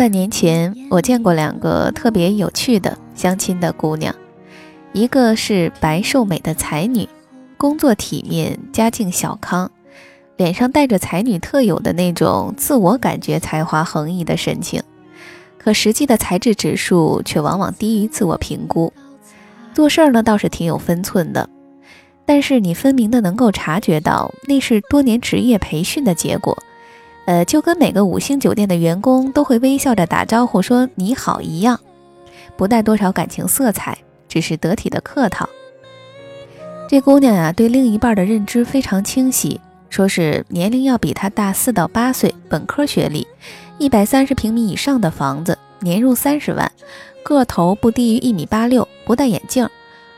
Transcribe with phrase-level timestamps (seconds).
[0.00, 4.14] 半年前，我见过两个特别有趣的相亲的姑娘，
[4.94, 7.06] 一个是白瘦美的才女，
[7.58, 9.70] 工作体面，家境小康，
[10.38, 14.82] 脸上带着才女特有的那种自我感觉才华横溢的神情，
[15.58, 18.90] 可实际的才智指数却往往低于自我评估。
[19.74, 21.50] 做事儿呢倒是挺有分寸的，
[22.24, 26.56] 但是你分明的能够察觉到那是多年职业培训的结果，
[27.26, 31.78] 呃，就跟每个五星酒店的员工都会微笑着打招呼说你好一样，
[32.56, 35.48] 不带多少感情色彩，只是得体的客套。
[36.88, 43.26] 这姑娘呀，对另一半的认知非常清晰，说是年龄要比她大四到八岁，本科学历，
[43.78, 46.72] 一百三十平米以上的房子，年入三十万。
[47.22, 49.68] 个头不低于一米八六，不戴眼镜。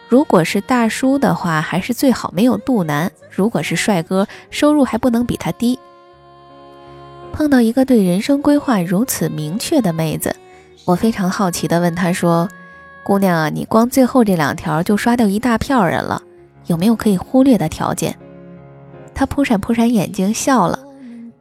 [0.08, 5.78] 如果是大叔的话，还是最好没有肚腩；如果是帅哥，收入还不能比他低。
[7.32, 10.37] 碰到一个对人生规划如此明确的妹子，
[10.84, 12.48] 我非常好奇地问她说
[13.03, 16.22] ：“姑娘啊，你光最后这两条就刷掉一大票人了，
[16.66, 18.16] 有没有可以忽略的条件？”
[19.15, 20.78] 她扑闪扑闪眼睛笑了：“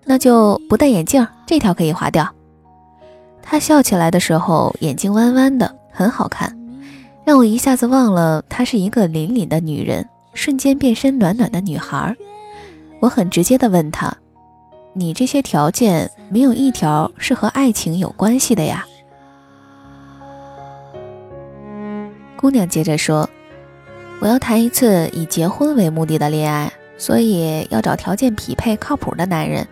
[0.05, 2.33] 那就不戴眼镜，这条可以划掉。”
[3.43, 6.57] 她笑起来的时候，眼睛弯弯的，很好看，
[7.25, 12.15] 让我一下子忘了她是一个凛凛的女人，瞬间变身暖暖的女孩。
[12.99, 14.15] 我很直接的问她
[14.93, 18.85] ：“你这些条件没有一条是和爱情有关系的呀？”
[22.37, 23.29] 姑娘接着说
[24.19, 29.67] ：“我要谈一次以结婚为目的的恋爱，所以要找条件匹配、靠谱的男人。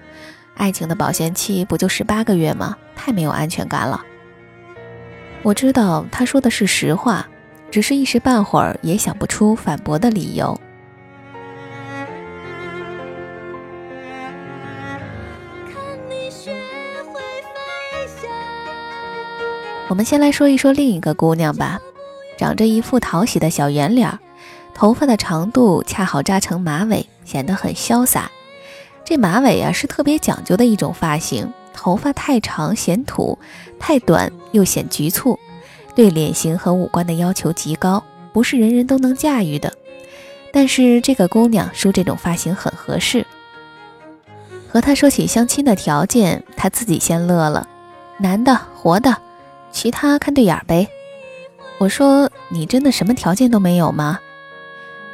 [0.55, 4.03] 爱情的保鲜期不就十八个月吗？”太没有安全感了。
[5.41, 7.25] 我知道他说的是实话，
[7.71, 10.59] 只是一时半会儿也想不出反驳的理由。
[19.89, 21.81] 我们先来说一说另一个姑娘吧，
[22.37, 24.19] 长着一副讨喜的小圆脸，
[24.75, 28.29] 头发的长度恰好扎成马尾，显得很潇洒。
[29.03, 31.51] 这马尾啊，是特别讲究的一种发型。
[31.73, 33.39] 头发太长显土，
[33.79, 35.39] 太短又显局促，
[35.95, 39.73] 对脸型和五官的要求极高，不是人人都能驾驭的。
[40.53, 43.25] 但是这个姑娘梳这种发型很合适。
[44.67, 47.67] 和她说起相亲的条件，她自己先乐了：
[48.19, 49.17] 男的活的，
[49.71, 50.87] 其他看对眼呗。
[51.79, 54.19] 我说：“你真的什么条件都没有吗？”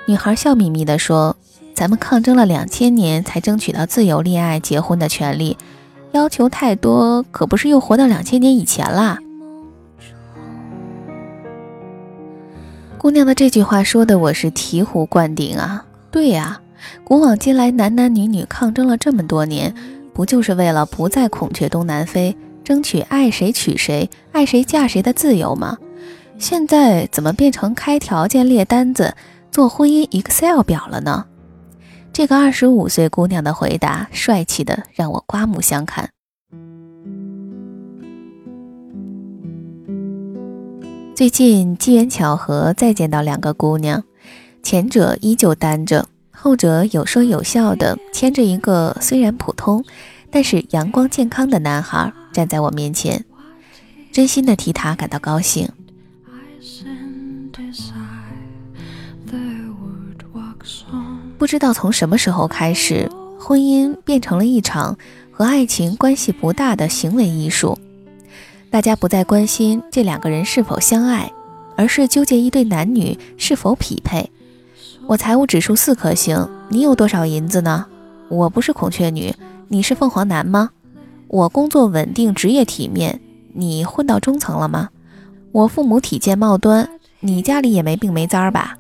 [0.07, 1.35] 女孩笑眯眯地说
[1.73, 5.57] ：“咱们抗争了两千年，才争取到自由恋爱、结婚的权利。”
[6.13, 9.19] 要求太多，可不是又活到两千年以前啦？
[12.97, 15.85] 姑娘的这句话说的我是醍醐灌顶啊！
[16.09, 16.61] 对呀，
[17.03, 19.75] 古往今来，男男女女抗争了这么多年，
[20.13, 25.77] 不就是为了不再孔雀东南飞，争取爱谁娶谁、爱谁嫁谁的自由吗？
[26.37, 29.15] 现在怎么变成开条件列单子、
[29.51, 31.25] 做婚姻 Excel 表了呢？
[32.11, 36.09] 这个二十五岁姑娘的回答，帅气的让我刮目相看。
[41.13, 44.03] 最近机缘巧合再见到两个姑娘，
[44.63, 49.85] 前者依旧单着，后者有说有笑的牵着一个虽然普通，
[50.29, 53.23] 但是阳光健康的男孩站在我面前，
[54.11, 55.69] 真心的替他感到高兴。
[61.37, 63.09] 不知道从什么时候开始，
[63.39, 64.97] 婚姻变成了一场
[65.31, 67.79] 和爱情关系不大的行为艺术。
[68.69, 71.31] 大家不再关心这两个人是否相爱，
[71.77, 74.29] 而是纠结一对男女是否匹配。
[75.07, 77.85] 我财务指数四颗星，你有多少银子呢？
[78.27, 79.33] 我不是孔雀女，
[79.69, 80.71] 你是凤凰男吗？
[81.27, 83.19] 我工作稳定，职业体面，
[83.53, 84.89] 你混到中层了吗？
[85.51, 86.87] 我父母体健貌端，
[87.19, 88.77] 你家里也没病没灾儿吧？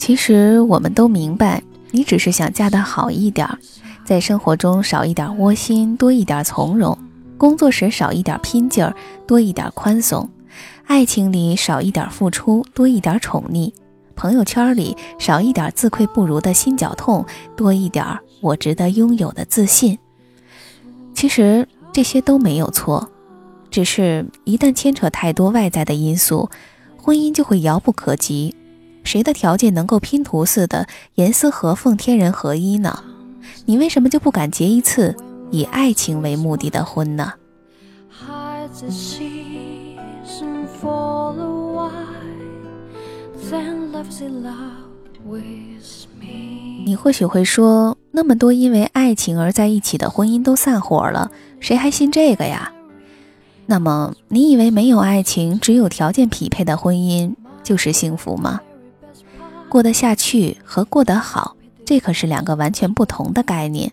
[0.00, 3.48] 其实我们都明白，你只是想嫁得好一点，
[4.04, 6.96] 在生活中少一点窝心，多一点从容；
[7.38, 8.94] 工作时少一点拼劲儿，
[9.26, 10.26] 多一点宽松；
[10.86, 13.72] 爱情里少一点付出，多一点宠溺；
[14.12, 17.26] 朋友圈里少一点自愧不如的心绞痛，
[17.56, 18.06] 多一点
[18.40, 19.98] 我值得拥有的自信。
[21.14, 21.66] 其实。
[21.94, 23.06] 这些都没有错，
[23.70, 26.48] 只是一旦牵扯太多外在的因素，
[26.96, 28.56] 婚姻就会遥不可及。
[29.04, 33.04] 谁的条件能够拼图似的严丝合缝、天人合一呢？
[33.66, 35.14] 你为什么就不敢结一次
[35.50, 37.34] 以爱情为目的的婚呢？
[46.84, 52.72] 你或许会说，那么多因为爱情而在一起的婚姻都散伙了，谁还信这个呀？
[53.66, 58.60] 那么，你以为没有爱情，只有条件匹配的婚姻就是幸福吗？
[59.68, 63.92] 过得下去和过得好，这可是两个完全不同的概念。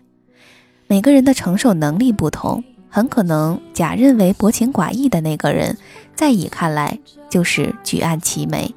[0.88, 5.78] 每个人的承受能力不同，很可能甲认为薄情寡义的那个人，
[6.16, 6.98] 在乙看来
[7.30, 8.74] 就是举案齐眉。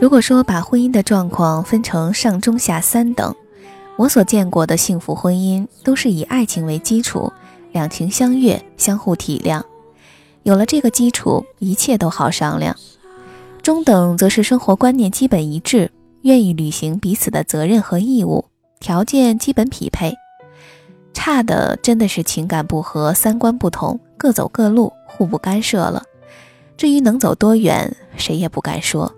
[0.00, 3.34] 如果说把婚姻的状况分成上中下三等，
[3.96, 7.30] 我所见过的幸福婚姻都是以爱情为基础，
[7.72, 9.62] 两情相悦，相互体谅。
[10.42, 12.74] 有了这个基础，一切都好商量。
[13.60, 15.92] 中等则是生活观念基本一致，
[16.22, 18.46] 愿意履行彼此的责任和义务，
[18.80, 20.14] 条件基本匹配。
[21.12, 26.02] 差的真的是情感不合，三观不同，各走各路，互不干涉了。
[26.78, 29.14] 至于能走多远，谁也不敢说。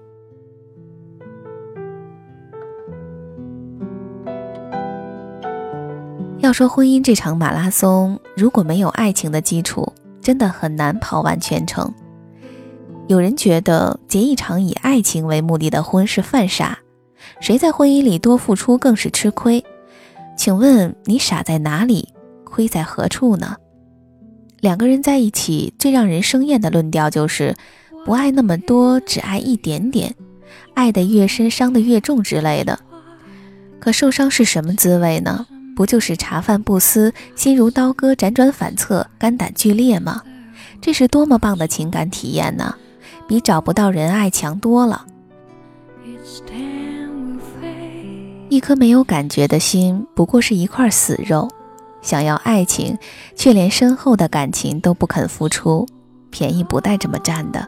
[6.53, 9.91] 要说婚姻这场马拉松，如果没有爱情的基础，
[10.21, 11.91] 真的很难跑完全程。
[13.07, 16.79] 有人觉得结一场以爱情为目的的婚是犯傻，
[17.41, 19.65] 谁在婚姻里多付出更是吃亏。
[20.37, 22.07] 请问你傻在哪里，
[22.45, 23.57] 亏在何处呢？
[24.61, 27.57] 两个人在一起最让人生厌的论调就是
[28.05, 30.15] 不爱那么多，只爱一点点，
[30.75, 32.79] 爱得越深伤得越重之类的。
[33.81, 35.47] 可受伤是什么滋味呢？
[35.75, 40.23] 不就是茶饭不思，心如刀割，辗转反侧，肝胆俱裂吗？
[40.81, 42.75] 这是多么棒的情感体验呢？
[43.27, 45.07] 比找不到人爱强多了。
[48.49, 51.49] 一颗没有感觉的心，不过是一块死肉。
[52.03, 52.99] 想要爱情，
[53.37, 55.87] 却连深厚的感情都不肯付出，
[56.31, 57.67] 便宜不带这么占的。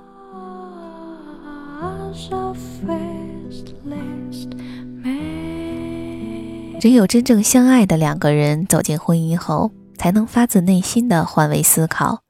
[6.84, 12.20] 只有真正相爱的两个人走进婚姻后，才能发自内心的换位思考，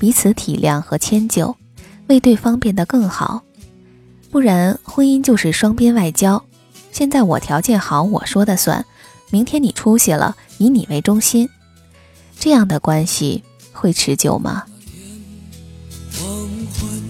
[0.00, 1.54] 彼此体谅和迁就，
[2.08, 3.44] 为对方变得更好。
[4.28, 6.44] 不然，婚姻就是双边外交。
[6.90, 8.82] 现在我条件好，我说的算；
[9.30, 11.48] 明天你出息了，以你为中心，
[12.40, 14.64] 这样的关系会持久吗？
[16.10, 16.26] 黄
[16.74, 17.02] 昏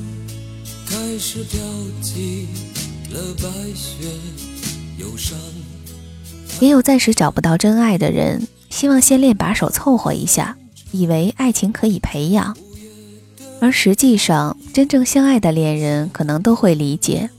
[0.86, 1.58] 开始飘
[2.02, 2.48] 起
[3.10, 4.06] 了白雪，
[4.98, 5.38] 忧伤。
[6.62, 10.56] 也有暂时找不到真爱的人，希望先练把手凑合一下，
[10.92, 12.56] 以为爱情可以培养，
[13.60, 17.30] 而实际上，真正相爱的恋人可能都会理解，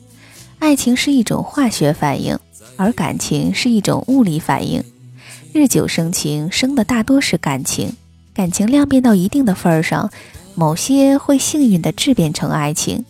[0.60, 2.38] 爱情是一种化学反应，
[2.76, 4.84] 而感情是一种物理反应。
[5.54, 7.94] 日久生情，生的大多是感情，
[8.34, 10.12] 感情量变到一定的份儿上，
[10.54, 13.06] 某些会幸运的质变成爱情，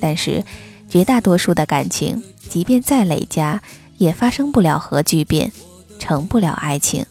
[0.00, 0.42] 但是
[0.88, 3.60] 绝大多数的感情，即便再累加。
[3.98, 5.52] 也发生不了核聚变，
[5.98, 7.04] 成不了爱情。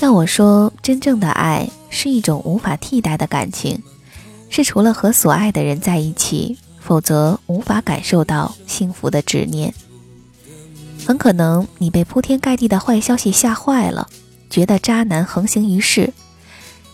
[0.00, 3.82] 要我说，真正的爱是一种无法替代的感情，
[4.48, 9.74] 是除了和所爱的人在一起，否则无法感受到幸福的执念。
[11.06, 14.08] 很可能你被铺天盖地的坏消息吓坏了，
[14.48, 16.12] 觉得渣男横行于世。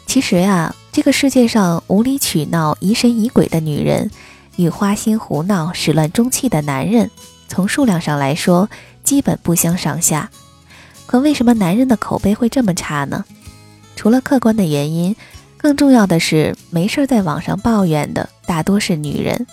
[0.07, 4.11] 其实呀，这个世界上无理取闹、疑神疑鬼的女人。
[4.57, 7.11] 与花心胡闹、始乱终弃的男人，
[7.49, 8.69] 从数量上来说，
[9.05, 10.31] 基本不相上下。
[11.07, 13.25] 可为什么男人的口碑会这么差呢？
[13.95, 15.15] 除了客观的原因，
[15.57, 19.47] 更重要的是，没事在网上抱怨的大多是女人。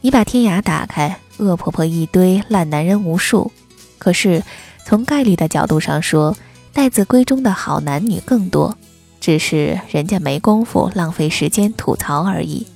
[0.00, 3.52] 你把天涯打开，恶婆婆一堆，烂男人无数。
[3.98, 4.42] 可是
[4.84, 6.36] 从概率的角度上说，
[6.72, 8.76] 待字闺中的好男女更多，
[9.20, 12.66] 只是人家没工夫浪费时间吐槽而已。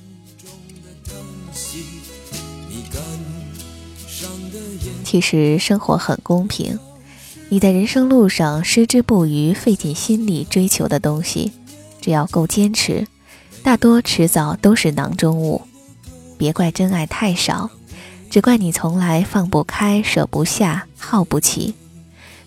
[5.07, 6.77] 其实生活很公平，
[7.47, 11.53] 你在人生路上矢志不渝、费尽心力追求的东西，
[12.01, 13.07] 只要够坚持，
[13.63, 15.61] 大多迟早都是囊中物。
[16.37, 17.69] 别怪真爱太少，
[18.29, 21.73] 只怪你从来放不开、舍不下、耗不起，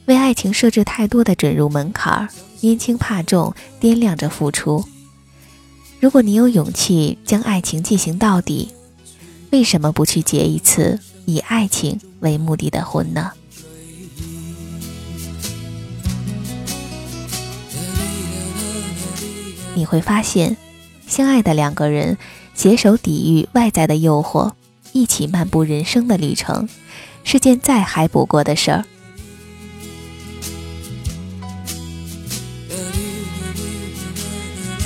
[0.04, 2.28] 为爱情设置太多的准入门槛儿，
[2.60, 4.84] 拈轻怕重，掂量着付出。
[5.98, 8.68] 如果你有勇气将爱情进行到底，
[9.50, 12.00] 为什么不去结一次以爱情？
[12.20, 13.30] 为目的的婚呢？
[19.74, 20.56] 你会发现，
[21.06, 22.18] 相爱的两个人
[22.54, 24.52] 携手抵御外在的诱惑，
[24.92, 26.68] 一起漫步人生的旅程，
[27.22, 28.84] 是件再嗨不过的事儿。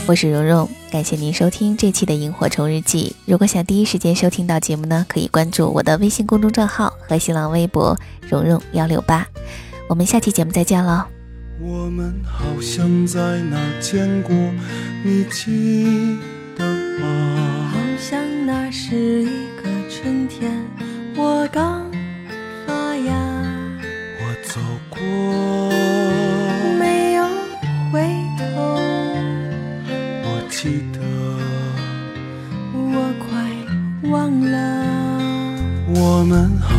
[0.07, 0.69] 我是蓉蓉。
[0.95, 3.17] 感谢您收听这期的萤火虫日记。
[3.27, 7.99] 如果想第一时间收听到节目呢，可以关注我的微信公众账号和新浪微博
[8.31, 9.27] “蓉蓉幺六八”。
[9.91, 11.03] 我们下期节目再见喽。
[11.61, 14.33] 我们好像在哪见过，
[15.03, 16.17] 你记
[16.57, 16.65] 得
[17.01, 17.73] 吗？
[17.73, 20.65] 好像那是一个春天，
[21.17, 21.91] 我刚
[22.69, 23.13] 发芽。
[24.21, 25.64] 我走过。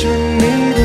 [0.00, 0.79] 着你的